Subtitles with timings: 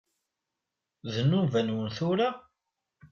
[1.13, 2.29] D nnuba-nwen tura?